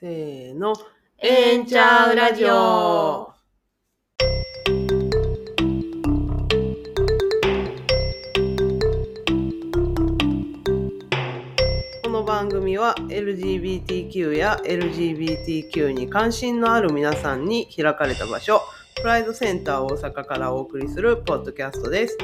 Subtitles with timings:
[0.00, 0.74] せーの。
[1.20, 3.32] えんちゃうラジオ
[12.04, 18.60] この番組は LGBTQ や LGBTQ に関心のある皆さんに開かれた場所、
[19.02, 22.16] プライドセンター大阪からお送りするポッドキャストです。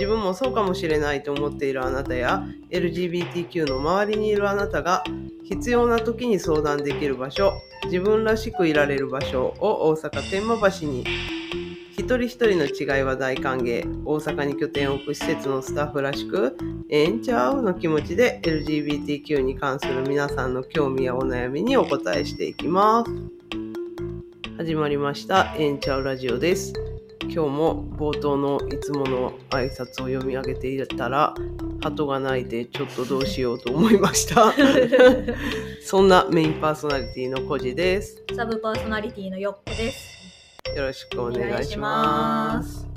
[0.00, 5.04] 自分もそうかもしれないと思っているあなたや LGBTQ の周りにいるあなたが
[5.44, 7.52] 必要な時に相談できる場所
[7.84, 11.04] 自分らしくいられる場所を大阪天満橋に。
[11.92, 14.02] 一人一人の違いは大歓迎。
[14.06, 16.56] 大阪に拠点を置く施設のスタッフらしく
[16.88, 23.12] ええんちゃうの気持ちで LGBTQ に関する皆さんの興味やお悩みにお答えしていきます。
[24.56, 25.54] 始まりました。
[25.58, 26.89] ええんちゃうラジオです。
[27.32, 31.32] 今日も冒頭のいつもの挨拶を読み上げていたら
[31.80, 34.52] 鳩が鳴いてちょっとどうしようと思いました
[35.80, 40.10] そんなメインパーソナリティのコジですサブパーソナリティのよっこです。
[40.74, 42.88] よろしくお願いします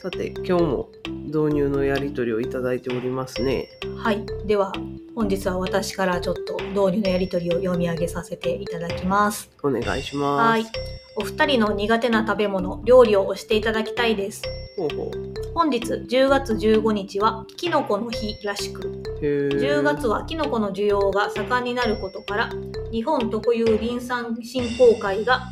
[0.00, 0.88] さて今日も
[1.26, 4.24] 導入のやり取りをいただいておりますねはい。
[4.46, 4.72] では、
[5.14, 9.50] 本日は私からちょっと導入のやり取りを読み上げさせていただきます。
[9.62, 10.91] お願いしますはい。
[11.16, 14.42] お二人の苦手な食べ物、料理を押していただきたいです。
[14.76, 15.10] ほうほ
[15.54, 19.60] 本日10月15日はキノコの日らしく、うへー。
[19.60, 22.50] 10月はキノコの需要が盛んになることから、
[22.90, 25.48] 日本特有林産振興会が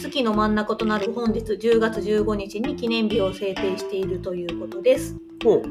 [0.00, 5.16] 月の真ん中となる本日10月15日に記念日を制定しているということです。
[5.42, 5.62] ほう。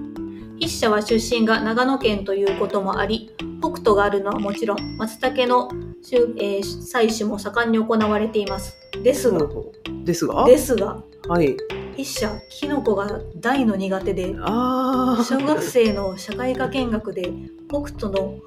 [0.62, 5.70] 筆者は出身が長野県ということもあり北斗があるのはもちろん松茸の
[6.04, 9.40] 収、えー採取も盛んに行われていますですが。
[10.04, 10.46] ですが？
[10.46, 11.04] ですが。
[11.28, 11.56] はい。
[11.92, 17.32] 筆者キノコが大の苦手でああ小学生の社会科見学で
[17.70, 18.40] 北斗の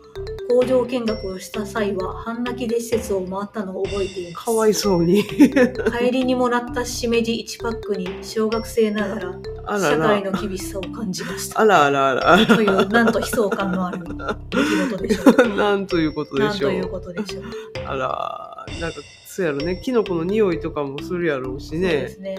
[0.48, 4.45] 工場見学をした際は半泣きで施設を回ったのを覚えています。
[4.47, 5.23] かわいそうに。
[5.25, 11.61] 帰りにもらったしめじ1パックに小学生ながら社会らの厳しさを感じました。
[11.61, 12.47] あらあらあら。
[12.47, 14.05] というなんと悲壮感のある
[14.51, 15.48] 出来事でしょう。
[15.57, 16.73] なんということでしょう。
[16.73, 17.45] なんということでしょう。
[17.86, 18.98] あらなんか
[19.36, 19.80] そうやろね。
[19.83, 22.36] キノコの匂いとかもするやろうしそうでねすね。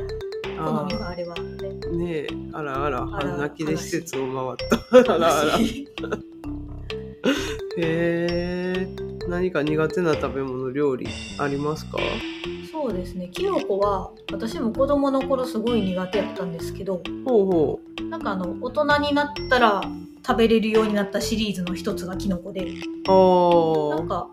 [0.58, 1.42] あ好みがあればね。
[1.42, 2.14] ーね。
[2.14, 2.28] え。
[2.54, 5.14] あらあらあら半泣きで施設を回った。
[5.14, 5.58] あらあら。
[5.58, 5.60] へ
[7.78, 8.88] え。
[9.28, 11.06] 何か苦手な食べ物料理
[11.38, 11.98] ありますか？
[12.72, 13.28] そうですね。
[13.28, 17.80] キノコは私も子供の頃すごい苦手やったんですけど、ほうほ
[18.10, 19.82] なんかあの大人になったら
[20.26, 22.68] 食べれるようになったシリーズの一つがキノコで、う
[23.10, 24.30] あなんか。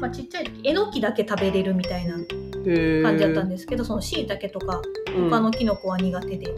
[0.00, 2.24] まあ、ちっちゃい時えのきだけ食べれるみたいな感
[3.16, 4.82] じだったんですけど、そのしいたけとか
[5.16, 5.30] うん。
[5.30, 6.54] 他のキノコは苦手で、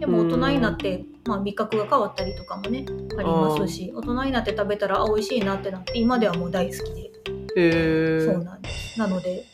[0.00, 2.84] でも大人になって、まあ、味覚が変わったりとかもね
[3.18, 7.10] ありますし大人になって食べたらあ美味しいなってなって今ではもう大好き
[7.54, 8.98] で、そうなんです。
[8.98, 9.44] なので。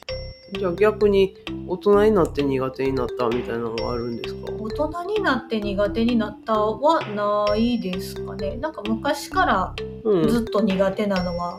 [0.53, 1.34] じゃあ逆に
[1.66, 4.53] 大人になって苦手になったみたいなのがあるんですか？
[4.53, 7.00] 大人になって苦手になったは
[7.48, 8.56] ないですかね。
[8.58, 9.74] なんか昔から
[10.04, 10.28] うん。
[10.28, 11.58] ずっと苦手なのは、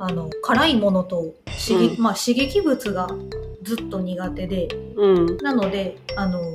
[0.00, 2.02] あの辛いものと刺激,、うん。
[2.02, 3.06] まあ、刺激物が
[3.62, 5.36] ずっと苦手でうん。
[5.38, 6.52] なのであの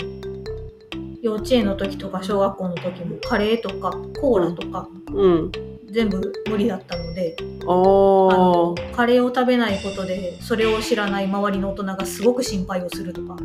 [1.22, 5.51] 幼稚園の時とか小学校の時もカレーとかコーラとかうん
[5.95, 13.38] 全部無理だったので、ああのあカレーを食べないことでそれを知らない周りの大人がすごく心配をするとか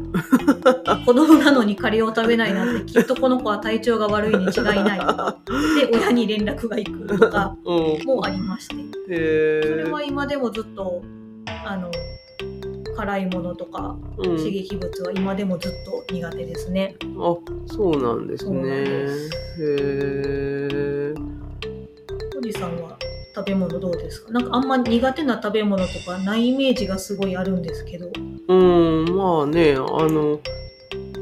[1.07, 5.39] 子供なのにカレーを食べないなんてきっとこの子は体調が悪いに違いないとか
[5.81, 8.05] で親に連絡が行くとかうん。
[8.05, 8.75] もありまして。
[8.75, 11.03] へえそれは今でもずっと
[11.65, 11.89] あの
[12.97, 14.37] 辛いものとかうん。
[14.37, 16.97] 刺激物は今でもずっと苦手ですね。
[17.17, 17.37] あ
[17.69, 18.63] そうなんですね。
[18.63, 19.31] です。
[19.61, 19.67] へ
[21.17, 21.30] え
[22.51, 22.99] おじさんは
[23.33, 24.33] 食べ物どうですか？
[24.33, 28.11] なんかあんま苦手な食べ物とかないイメージがすごいあるんですけど。
[28.49, 30.41] うんまあねあの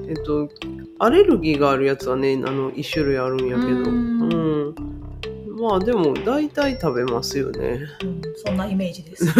[0.08, 0.48] えっと
[0.98, 3.68] アレルギーがあるやつはねあの一種類あるんやけど。
[3.68, 4.74] ううんん。
[5.60, 7.80] まあでも大体食べますよね。
[8.02, 9.26] うん、そんなイメージです。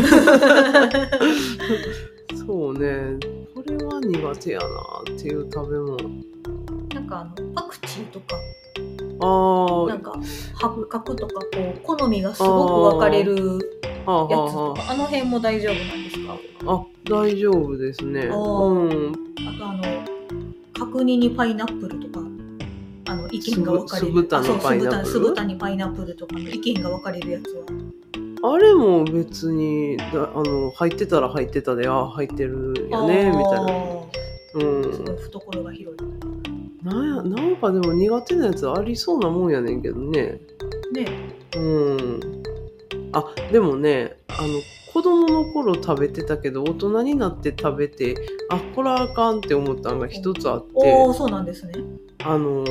[2.46, 3.16] そうね。
[3.54, 4.66] これは苦手やな
[5.10, 5.96] っていう食べ物。
[6.92, 8.36] なんかあのパクチーとか
[9.20, 10.18] ああなんか
[10.54, 13.44] 八角とかこう好みがすごく分かれるやつ
[14.06, 16.36] とかあの辺も大丈夫なんですか？
[16.66, 18.28] ああ大丈夫ですね。
[18.30, 18.36] あー。
[18.36, 19.12] うん。
[19.38, 19.82] あとあの
[20.74, 22.26] 角煮にパイナップルとか
[23.06, 24.28] あの意見が分かれる。
[25.04, 27.62] 酢豚にパイナップルとかの意見が分かれるやつは。
[28.40, 33.64] あれも別にだあの入ってたら入ってたであ入ってるよねみたいな。
[33.64, 33.72] な
[34.54, 34.92] うん。
[34.94, 36.08] すごい懐が広い
[36.88, 40.40] なんやなんかでも苦手なやつありそうなもんやねんけどね。
[40.92, 41.06] ね。
[41.56, 42.42] うん。
[43.12, 44.48] あでもねあの
[44.92, 48.16] 子供の頃食べてたけど大人になって食べて
[48.50, 50.72] あこれはあかんって思ったのが一つあって。
[50.74, 51.74] おおそうなんですね。
[52.24, 52.64] あの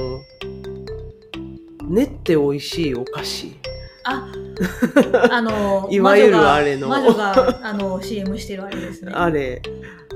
[1.84, 3.56] 練って美味しいお菓子。
[4.04, 4.32] あ
[5.32, 6.88] あのいわゆるあれの。
[6.88, 9.12] 魔女があの CM してるあれですね。
[9.16, 9.62] あれ。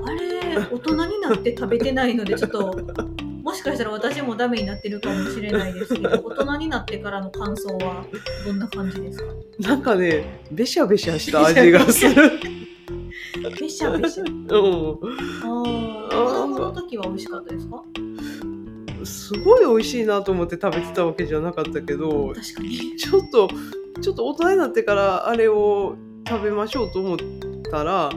[0.04, 2.76] あれ大人になって食べてないのでちょっと
[3.42, 8.04] もしかしたら私もダメになってるかもしれないですけど 大人になってからの感想は
[8.46, 9.24] どんな感じですか？
[9.60, 12.30] なんかねべしゃべしゃした味がする。
[13.60, 14.24] べしゃべしゃ。
[14.24, 14.30] うん。
[14.30, 17.82] あー子供の時は美味しかったですか？
[19.04, 22.96] すごい美味しいなと思って食べてたわけじゃなかったけど確かに。
[22.96, 23.48] ちょっと
[24.00, 25.96] ちょっと大人になってからあれを
[26.28, 27.18] 食べましょうと思っ
[27.70, 28.10] たら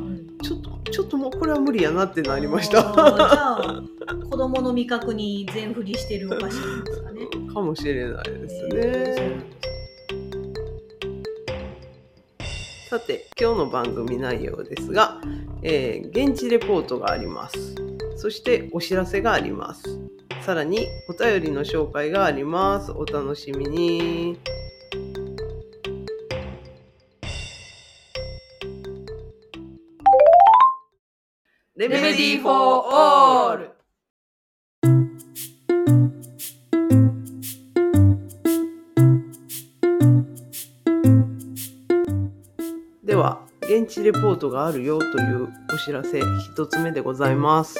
[0.44, 2.82] ちょっとちょっともうこれは無理やなってなりました。
[2.82, 3.84] じゃあ
[4.30, 7.28] 子供の味覚に全振りしてるお菓子なんですかね。
[7.54, 8.70] かもしれないですね。
[8.70, 9.22] です
[12.90, 15.20] さて今日の番組内容ですが、
[15.64, 17.76] えー現地レポートがあります。
[18.16, 19.84] そしてお知らせがあります。
[20.42, 22.92] さらにお便りの紹介があります。
[22.92, 24.38] お楽しみに。
[31.76, 33.75] レメディー・フォー・オール
[43.06, 47.80] では現地レポートがあるよというお知らせ一つ目でございます、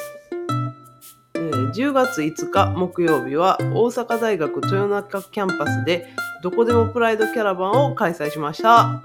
[1.34, 6.06] え10月5日木曜日は大阪大学豊中キャンパスで
[6.44, 9.02] どこでもプライドキャラバンを開催しました、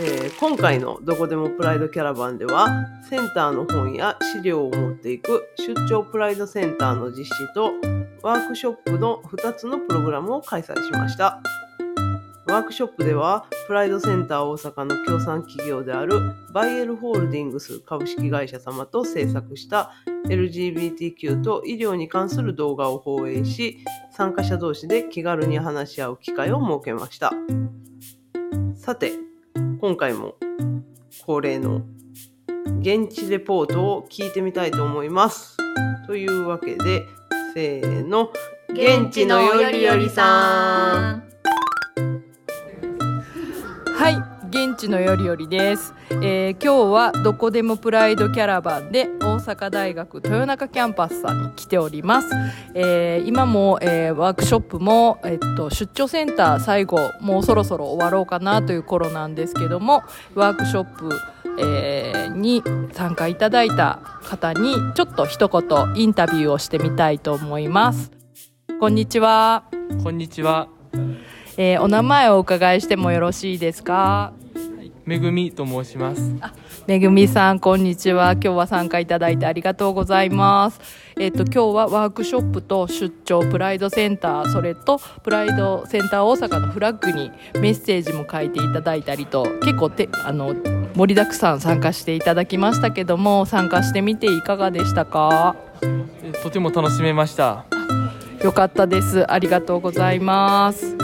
[0.00, 7.72] えー今回のどこでもプライドキャラバンではセンターの本や資料を持っていく出張プライドセンターの実施と
[8.22, 11.42] ワークショップの2つのプログラムを開催しました。
[12.48, 19.92] ワークショップでは、プライドセンター大阪の協賛企業であるバイエルホールディングス株式会社様と制作した
[20.28, 27.34] LGBTQ と医療に関する動画を放映し、参加者同士で気軽に話し合う機会を設けました。
[28.74, 29.12] さて、
[29.82, 30.36] 今回も
[31.26, 31.82] 恒例の
[32.80, 35.58] 現地レポートを聞いてみたいと思います。
[36.06, 37.04] というわけで、
[37.52, 38.32] せーの、
[38.70, 41.27] 現地のよりよりさん。
[43.98, 44.14] はい、
[44.48, 45.92] 現地のよりよりです、
[46.22, 52.28] えー今日はどこでもプライドキャラバンで大阪大学豊中キャンパスさんに来ております。
[52.74, 60.04] えー今も、えーワークショップも、えっと、出張センター最後、もうそろそろ終わろうかなという頃なんですけども、
[60.36, 61.10] ワークショップ、
[61.58, 62.62] えーに
[62.92, 68.12] 参加いただいた方にちょっと一言インタビューをしてみたいと思います。
[68.78, 69.64] こんにちは。
[70.04, 70.77] こんにちは。
[71.60, 74.32] えーお名前をお伺いしてもよろしいですか？
[75.04, 76.32] めぐみと申します。
[76.86, 78.34] めぐみさん、こんにちは。
[78.34, 80.80] 今日は参加いただいてありがとうございます。
[81.18, 90.54] えっ、と、今日はワークショップと出張プライドセンター、それとプライドセンター大阪のフラッグにメッセージも書いていただいたりと、結構て、あの、
[90.94, 95.56] 盛りだくさん参加していただきましたけども、参加してみていかがでしたか？
[96.22, 97.64] えとても楽しめました。
[98.44, 99.28] よかったです。
[99.28, 100.96] ありがとうございます。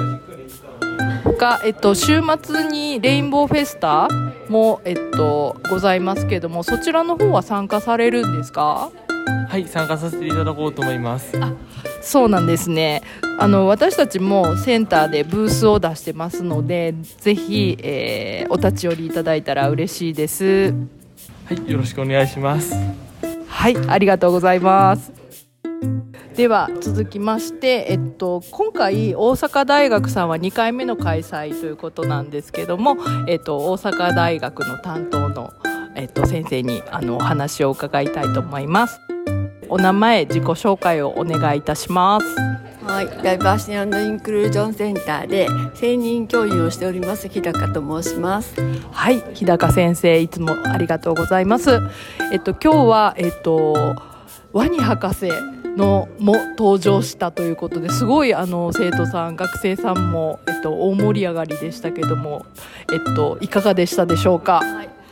[1.39, 4.09] 他、えっと、週末にレインボーフェスタ
[4.49, 8.91] も、えっと、ございますけども、そちらの方は参加されるんですか？
[9.49, 11.33] はい、参加させていただこうと思います。
[12.03, 13.03] そうなんですね。
[13.39, 20.73] あの、私たちもセンターでブースを出してますので、ぜひ、えーお立ち寄りいただいたら嬉しいです。
[21.47, 22.75] はい、よろしくお願いします。
[23.49, 25.13] はい、ありがとうございます。
[26.37, 32.97] では続きまして、えっと、今回大阪大学さんは2回目の開催ということなんですけども、
[33.29, 35.53] えっと、大阪大学の担当の、
[35.95, 39.01] えっと、先生にあのお話を伺いたいと思います。
[39.69, 42.27] お名前、自己紹介をお願いいたします。
[42.85, 48.57] はい、ダイバーシティインクルージョンセンターで専任教員をしております日高と申します。
[48.91, 51.81] はい、日高先生、いつもありがとうございます。
[52.33, 54.14] えっと、今日は、えっと、
[54.55, 55.29] ワニ博士
[55.77, 62.47] のも登場したということですごいあの生徒さん学生さんも、えっと、大盛り上がりでしたけども、
[62.93, 64.63] えっと、いかがでしたでしょうか？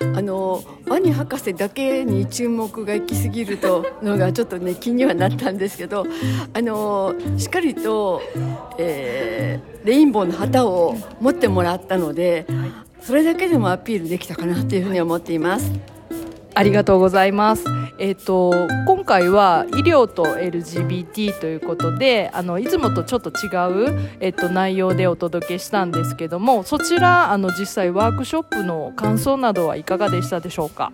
[0.01, 6.07] あのワニ博士だけに注目が行き過ぎるとのがちょっとね気にはなったんですけど
[6.55, 8.23] あのしっかりと、
[8.79, 12.47] えーレインボーの旗を持ってもらったので
[13.01, 15.73] それだけでもアピールできたかなというふうに思っています。
[16.55, 17.65] ありがとうございます。
[17.99, 18.53] えっ、と
[18.87, 23.49] 今回は医療と LGBT ということで、あのいつもとちょっと違
[23.95, 30.91] うえっ、と内容でお届けしたんですけども、そちらあの実際ワークショップの感想などはいかがでしたでしょうか？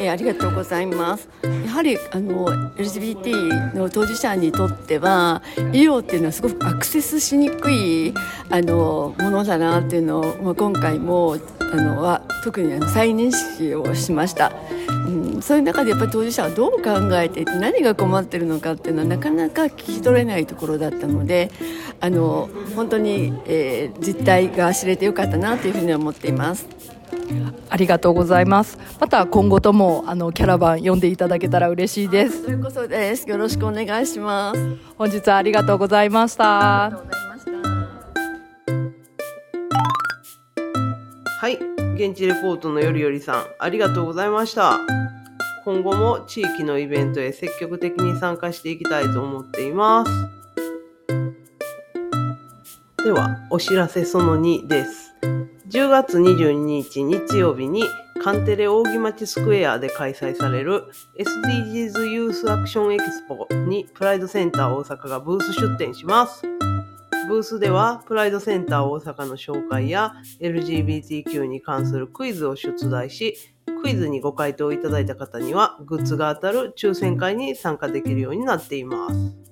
[0.00, 1.28] えーありがとうございます。
[1.42, 8.14] やはりあの LGBT の当事者にとっては医療っていうのはすごくアクセスしにくい
[8.50, 14.52] あのものだなっていうのをまあ今回もあのは特にあの再認識をしました。
[14.88, 21.50] うん、そういう中でやっぱり当事者はどう考えていて何が困ってるのかっていうのはなかなか聞き取れないところだったので
[22.00, 26.66] あの本当に、えー実態が知れてよかったなというふうに思っています。
[27.70, 28.78] ありがとうございます。
[29.00, 32.44] また今後ともあのキャラバン読んでいただけたら嬉しいです。
[32.44, 33.28] それこそです。
[33.28, 34.76] よろしくお願いします。
[34.96, 36.84] 本日はありがとうございました。
[36.84, 37.50] ありがとうございました。
[41.40, 41.54] はい、
[41.94, 44.80] 現地レポートのよりよりさん、ありがとうございました。
[45.64, 50.10] 今後も地域のイベントへ積極的に参加していきたいと思っています。
[53.04, 55.07] では、お知らせその2です。
[55.70, 57.82] 10月22日日曜日に
[58.24, 60.86] カンテレ扇町スクエアで開催される
[61.18, 66.42] SDGs ユースアクションエキスポにプライドセンター大阪がブース出展します。
[67.28, 73.36] ブースではプライドセンター大阪の紹介や LGBTQ に関するクイズを出題し、
[73.82, 79.47] クイズにご回答いただいた方にはグッズが当たる抽選会に参加できるようになっています。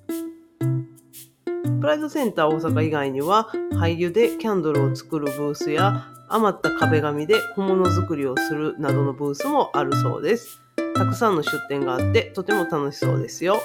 [1.87, 3.47] ライドセンター大阪以外には
[3.79, 10.59] 廃油でキャンドルを作るブースや余った壁紙で小物作りをするなどのブースもあるそうです。
[10.95, 13.61] たくさんの出店があってとても楽しそうですよ。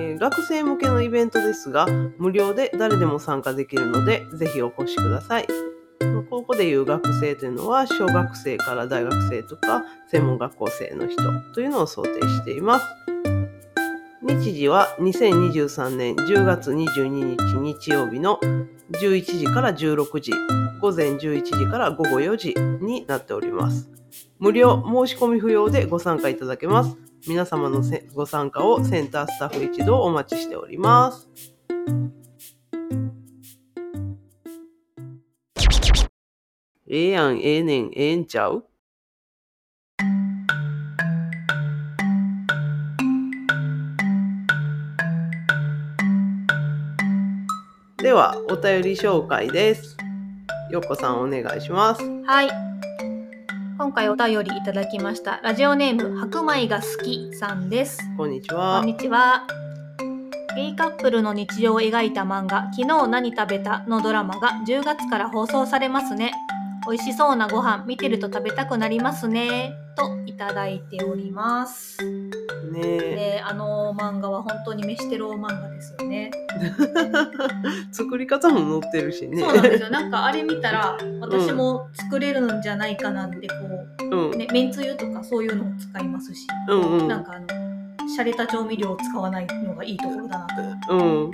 [0.00, 1.86] えー学生向けのイベントですが
[2.18, 5.46] 無料で誰でも参加できるのでぜひお越しください。
[6.28, 11.22] ここでいう学生というのは小学生から大学生とか専門学校生の人
[11.54, 12.84] というのを想定しています。
[14.28, 18.38] 日時は2023年10月22日日曜日の
[18.90, 20.32] 11時から16時、
[20.82, 22.54] 午前11時から午後4時
[22.84, 23.88] になっております。
[24.38, 26.98] 無料申し込み不要でご参加いただけます。
[27.26, 27.82] 皆様の
[28.12, 31.26] ご参加をセンタースタッフ一同お待ちしております。
[36.86, 38.67] ええやん、ええねん、ええんちゃう？
[48.00, 49.96] では、お便り紹介です。
[50.70, 52.02] よっこさんお願いします。
[52.26, 52.48] はい。
[53.76, 55.40] 今回お便りいただきました。
[55.42, 57.98] ラジオネーム、白米が好きさんです。
[58.16, 58.86] こんにちこはん。
[58.86, 59.48] にちは。
[60.54, 66.32] ゲイカップルの日常を描いた漫画、昨日何食べたのドラマが10月から放送されますね。
[66.88, 69.72] 美味しそうなご飯、見てると食べたくなりますね。
[69.98, 71.98] といただいております。
[72.70, 72.98] ねえ。
[73.16, 76.30] で、あの漫画は本当に飯テロ漫画ですよね。
[77.90, 79.40] 作り方も載ってるしね。
[79.40, 79.90] そうなんですよ。
[79.90, 83.54] なんかあれ見たら、私も作れるんじゃないかなって、こ
[84.10, 87.46] うんう、ね、めんつゆとかそういうのを使いますし、うんうんなんかあの、
[88.16, 90.46] 洒落た調味料を使わないのがいいところだな
[90.86, 90.96] と。
[90.96, 91.30] うん。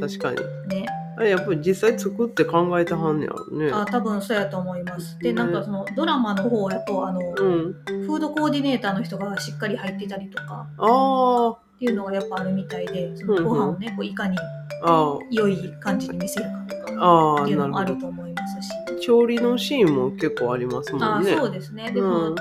[0.00, 0.38] 確かに。
[0.68, 1.05] ね。
[1.24, 3.70] やっぱり実際作って考えてはんねやろね。
[3.72, 5.18] あ多分そうやと思います。
[5.18, 7.72] で、ねなんかそのドラマの方やと、あの、うん。
[8.04, 14.42] フードコーディネーターの人がしっかり入ってたりとかあっていうのがやっぱあるみたいで、そのうんうんご飯をね、こういかにあ、
[14.82, 18.70] あ良い感じに見せるかとかあ、ああ、っていうのもあると思いますし。
[18.86, 19.00] ど。
[19.00, 21.34] 調理のシーンも結構ありますもあんね。
[21.34, 21.90] そうですね。
[21.92, 22.34] でも、うん。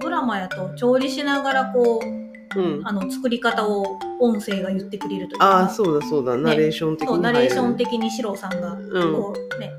[0.00, 2.82] ドラマやと調理しながらこう、うん。
[2.84, 6.36] あの作り方を音声が言ってくれるというああ、か、そうだそうだ。
[6.36, 7.22] ナレーション的そうに。
[7.22, 9.14] ナレーション的にシロさんがうん。
[9.14, 9.72] こうね、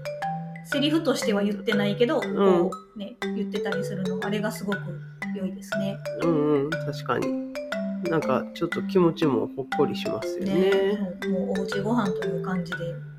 [0.65, 4.79] セリフとしては言ってないけど、こうね言ってたりするのあれがすごく
[5.35, 5.97] 良いですね。
[6.23, 6.69] うんうん。
[6.69, 7.53] 確かに。
[8.09, 11.29] なんかちょっと気持ちもほっこりしますよねね。
[11.29, 12.77] もうおうちご飯という感じで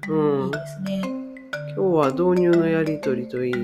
[0.09, 0.45] うん。
[0.47, 1.03] いいですね。
[1.77, 3.55] 今日は導入のやりとりといい、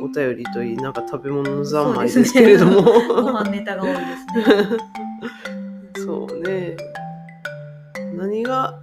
[0.00, 2.82] お便りといい、なんか食べ物の三昧ですけれども。
[2.82, 4.00] ご飯ネタが多いで
[4.44, 4.78] すね。
[5.96, 6.76] そうね。
[8.16, 8.78] 何が、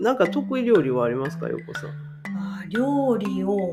[0.00, 1.90] なんか得意料理はありますか、よこさん？
[2.36, 3.72] あー料理を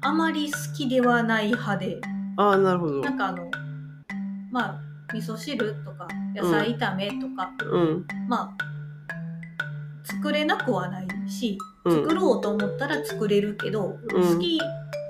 [0.00, 2.00] あまり好きではない派で、
[2.36, 3.00] ああ、なるほど。
[3.00, 3.50] なんかあの
[4.50, 4.80] まあ
[5.12, 8.06] 味噌汁とか野菜炒めとか、うん。
[8.28, 8.56] まあ
[10.04, 14.60] 作れなくはないし、うん作ろうと思ったら作れるけど、うん好き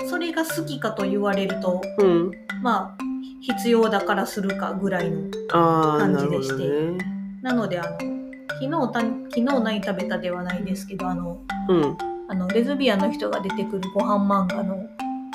[0.08, 2.30] それが好きかと言われるとうん。
[2.62, 3.02] まあ
[3.42, 6.98] 必要だからするかぐらいの感じでしてね。
[7.42, 7.98] なのであの
[8.60, 11.96] 昨日た昨日何食べたではないですけどあのうん。
[12.28, 14.86] あのレズビアンの人が出てくるご飯漫画の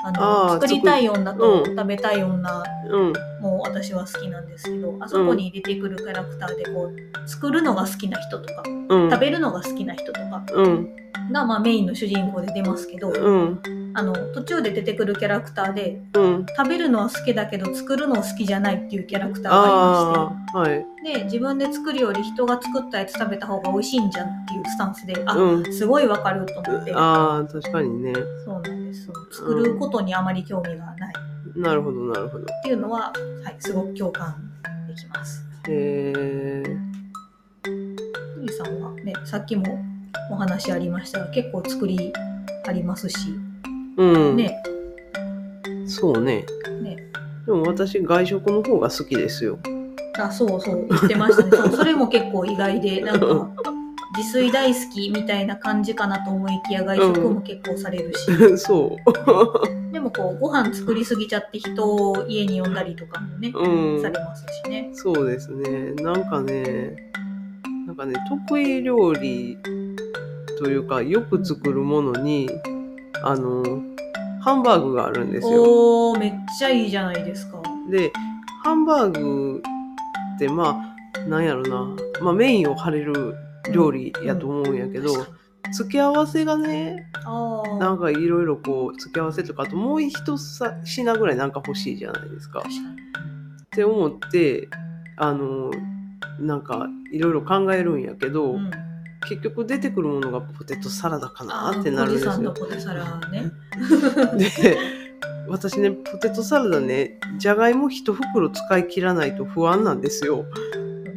[0.03, 3.13] あの作りたい女とうん食べたい女うん。
[3.41, 9.09] も私は好きなんですけどあそこに出てくるキャラクターでこう作るのが好きな人とかうん。
[9.09, 10.95] 食べるのが好きな人とかうん。
[11.31, 13.61] が、まあ、メインの主人公で出ますけど、うん。
[13.93, 16.45] あの途中で出てくるキャラクターでうん。
[16.55, 19.79] 食べるのは好きだけど作るの好きじゃないっていうキャラクターがありま
[20.53, 20.85] ああはい。
[21.05, 25.73] してで自分で作るより人が作ったやつ食べた方が美味しいんじゃんっていうスタンスであ、うん。
[25.73, 26.93] すごいわかると思って。
[26.95, 28.13] ああ確かにね。
[28.45, 29.09] そうなんです。
[29.31, 31.13] 作ることにあまり興味がない
[31.57, 32.43] なるほどなるほど。
[32.43, 33.11] っていうのは、
[33.43, 34.35] はい、すごく共感
[34.87, 35.43] できます。
[35.67, 36.63] へえ
[37.63, 39.83] ふみさんはねさっきも
[40.31, 42.13] お話ありましたが結構作り
[42.67, 43.15] ありますし。
[43.97, 44.35] うん。
[44.35, 44.61] ね。
[45.87, 46.45] そうね。
[46.83, 46.97] ね。
[47.45, 49.57] でも私外食の方が好きですよ。
[50.19, 51.49] あそうそう言ってましたね。
[51.51, 53.49] そうそれも結構意外でなんか
[54.17, 58.97] 自炊大好きみたいな感じかなと思いきや外食も結構されるし、 そう
[59.93, 64.89] でもこうご飯作りすぎちゃって人を家に呼んだりとかもね、うんされますしね。
[64.93, 65.93] そうですね。
[66.01, 67.11] なんかね、
[67.85, 69.57] なんかね、得意料理
[70.57, 72.49] というか、よく作るものに、
[73.23, 73.63] あの、
[74.41, 75.63] ハンバーグがあるんですよ。
[76.11, 77.61] おーめっちゃいいじゃないですか。
[77.91, 78.11] で、
[78.63, 79.61] ハンバーグ
[80.35, 83.35] って、まあ、なんやろな、まあメインを張れる
[83.71, 85.13] 料理やと思うんやけど、
[85.73, 87.11] 付け合わせがね、
[87.79, 90.37] なんかいろいろこう、付け合わせとか、あともう一
[90.85, 92.61] 品ぐらいなんか欲しいじゃないですか。
[92.61, 94.69] って思って
[95.17, 95.71] あの
[96.39, 98.71] なんかいろいろ考えるんやけど、うん
[99.27, 102.53] 結局出てくるものがポテトサラダかなってなるんですよ。
[104.37, 104.77] で
[105.47, 110.45] 私ねポテトサラダねじゃがいも一袋使い切らないと不安なんですよ。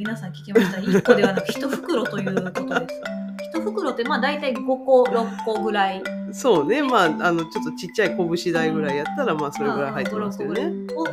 [0.01, 0.81] 皆さん聞きました。
[0.81, 3.03] 1個ではなく1袋ということです。
[3.55, 6.03] 1袋ってまあ大体5個、6個ぐらい。
[6.33, 10.95] そうねまああのちょっとちっちゃい拳大ぐらいやったらまあそれぐらい入ってますよまあ5 6ね。
[10.95, 11.05] を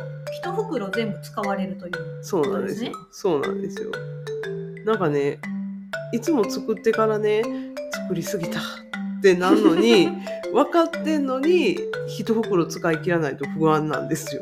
[0.42, 1.92] 1袋全部使われるという。
[2.22, 2.92] そうなんですよ。
[3.10, 3.90] そうなんですよ。
[4.86, 5.38] なんかね
[6.14, 7.42] いつも作ってからね
[7.92, 8.62] 作りすぎたっ
[9.20, 10.08] てなるのに
[10.54, 11.76] 分かってんのに
[12.06, 14.40] 一袋使い切らないと不安なんですよ。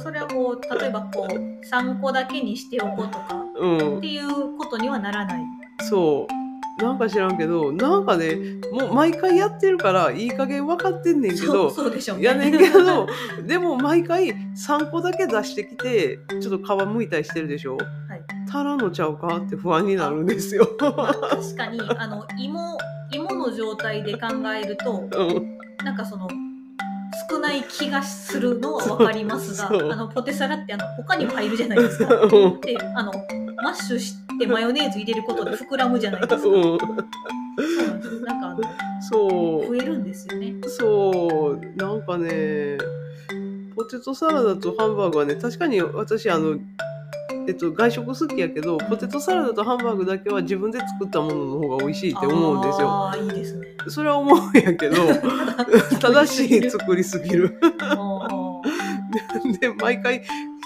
[0.00, 1.34] それはこう、例えばこう、
[1.66, 5.44] 3個だけにしておこうとかうんっていうことにはならない。
[5.88, 8.36] そうなんか知らんけどなんかね
[8.72, 12.24] もう毎回やってるからいい加減分かってんねんけそうどそうでしょうね。
[12.24, 13.06] やねんけど
[13.46, 20.68] でも毎回3個だけ出してきてちょっと皮むいたりしてるでしょ、いたらのちゃうかって不安になるんですよ。
[20.80, 22.76] ま あ確かに、あの、芋、
[23.12, 26.26] 芋の状態で考えると、うんなんかその
[27.30, 32.14] 少ない気がするのは分かりますがあのポテサラってあの他にも入るじゃないですか。
[32.14, 33.12] うんであの
[33.62, 36.38] マッシュしてマヨネーズ入れることで膨らむじゃないですか。
[36.40, 38.60] そううんなんですなんかあの
[39.00, 40.54] そう増えるんですよね。
[40.66, 42.78] そうなんかね
[43.76, 46.58] ポテトサラダとハンバーグはね確かに私あの
[47.46, 52.88] えっと、外食好きやけどポテトサラダとハンバーグだけは自分で作ったものの方が美味しいって思うんですよ。
[52.88, 53.66] ああいいですね。
[53.88, 54.96] それは思うんやけど
[56.00, 57.58] 正しい作りすぎる。
[57.80, 58.30] あ
[59.60, 60.22] で毎回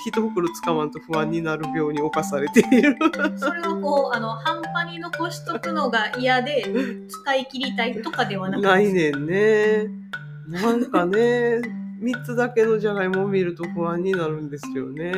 [0.06, 2.96] 一袋使わんと不安になる病に侵されている。
[3.00, 6.66] ーそれはこうあの半端に残しとくのが嫌で
[7.08, 9.86] 使い切りたいとかではなくないねんね。
[10.46, 11.60] なんかね
[12.00, 15.12] 3つだけのじゃがいもを見ると不安になるんですよね。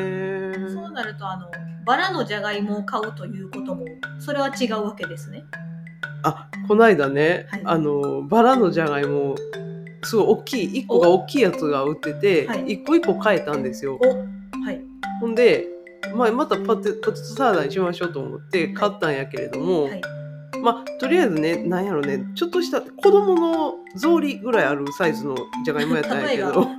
[0.72, 1.50] そうなるとあの
[1.84, 3.84] バラのじゃがいもを買うということも
[4.18, 5.44] それは違うわけですね。
[6.22, 9.34] あこないだね、はいあのバラのじゃがいも
[10.02, 13.98] すごい大きい1個が大きいやつが売ってて、はい一個一個買えたんですよ。
[14.00, 14.08] お
[14.64, 14.80] はい
[15.20, 15.66] ほんで、
[16.14, 20.02] まあ、またポテポテトサラダにしましょうと思って買ったんやけれども、はい
[20.62, 26.52] まあとりあえずねなんやろねちょっとした子供の草履ぐらいあるサイズのじゃがいもやったんやけど。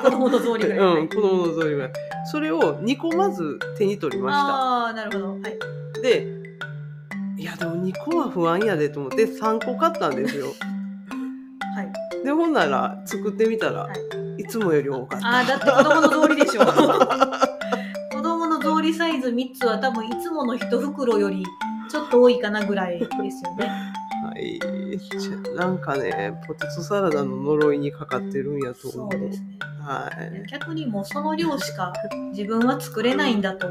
[0.00, 0.78] 子供の草履ぐらい。
[0.78, 1.92] うん、子供の草履ぐらい
[2.30, 5.32] それを2個まず手に取りましああなるほど。
[5.32, 5.58] はい。
[5.94, 6.26] たで
[7.36, 10.46] いやでも2個は不安やでと思って3個買ったんですよ
[11.74, 12.24] はい。
[12.24, 13.88] でほんなら作ってみたら、、は
[14.38, 16.60] いつもより多かったああだって子供の草履でしょ。
[18.14, 21.44] 子供の草履サイズ3つは多分いつもの一袋より
[21.88, 23.66] ちょっと多いかなぐらいですよね。
[24.24, 24.58] はい
[25.56, 29.58] なんかねポテトサラダの呪いにかかってるんやと思うそうですね。
[29.80, 30.10] は
[30.44, 31.92] い逆にもうその量しか
[32.32, 33.68] 自分は作れないんだと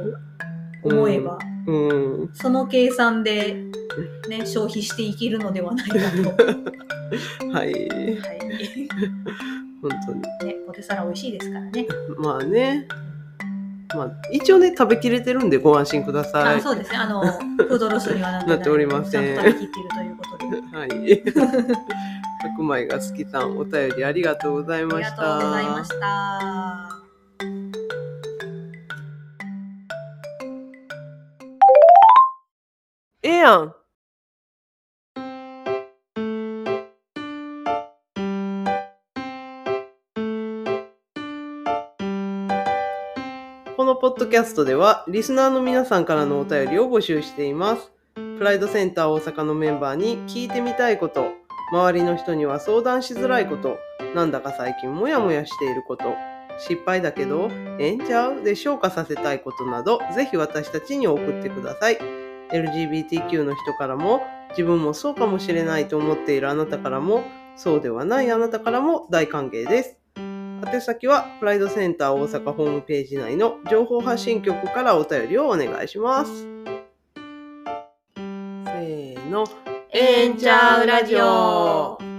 [0.84, 3.56] 思えば、うんその計算で、
[4.30, 6.02] ね、消費していけるのではないかと。
[7.52, 7.78] は いはい。
[9.82, 11.88] 本当にね、ポテサラ美味しいですからね。
[12.18, 12.88] まあね
[13.96, 16.58] まあ、一応ね食べきれてるんでご安心ください。
[16.58, 16.98] あそうですね。
[16.98, 19.38] あのフードロスにはなっておりません。
[19.38, 19.50] はい。
[22.42, 25.38] 白米が好きさんお便りありがとうございました。
[25.38, 26.90] ありがとうございました。
[33.24, 33.77] ええやん。
[44.30, 47.92] キャストではリスナーの皆さんからのお便りを募集しています。
[48.16, 51.32] プライドセンター大阪のメンバーに聞いてみたいこと
[51.72, 53.78] 周りの人には相談しづらいこと
[54.16, 56.14] なんだか最近モヤモヤしていること
[56.60, 61.98] 失敗だけどええんちゃうで消化させたいことなどぜひ私たちに送ってください。
[62.52, 67.24] LGBTQ の人からも自分もそうかもしれないと思っているあなたからも
[67.56, 69.97] そうではないあなたからも大歓迎です。
[70.62, 76.32] 宛先はプライドセンター大阪ホームページ内の情報発信局からお便りをお願いします。
[76.32, 79.46] せーの。
[79.92, 82.17] ええんちゃうラジオ。